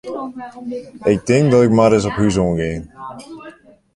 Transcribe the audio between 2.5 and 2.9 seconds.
gean.